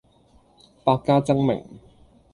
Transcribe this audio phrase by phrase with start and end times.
[0.83, 1.63] 百家爭鳴